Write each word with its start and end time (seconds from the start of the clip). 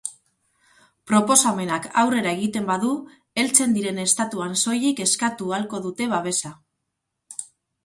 Proposamenak 1.09 1.85
aurrera 2.03 2.31
egiten 2.37 2.65
badu, 2.71 2.95
heltzen 3.43 3.77
diren 3.77 4.01
estatuan 4.07 4.59
soilik 4.63 5.05
eskatu 5.07 5.53
ahalko 5.55 5.85
dute 5.87 6.11
babesa. 6.17 6.57